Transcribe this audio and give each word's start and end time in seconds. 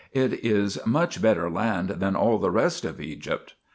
It 0.13 0.43
is 0.43 0.83
much 0.83 1.21
better 1.21 1.47
land 1.47 1.89
than 1.89 2.15
all 2.15 2.39
the 2.39 2.49
rest 2.49 2.85
of 2.85 2.99
Egypt. 2.99 3.53